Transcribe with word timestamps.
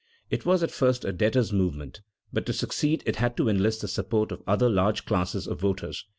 It 0.31 0.47
was 0.47 0.63
at 0.63 0.71
first 0.71 1.05
a 1.05 1.11
debtors' 1.11 1.53
movement, 1.53 2.01
but 2.33 2.47
to 2.47 2.53
succeed 2.53 3.03
it 3.05 3.17
had 3.17 3.37
to 3.37 3.47
enlist 3.47 3.81
the 3.81 3.87
support 3.87 4.31
of 4.31 4.41
other 4.47 4.67
large 4.67 5.05
classes 5.05 5.45
of 5.47 5.59
voters. 5.59 6.07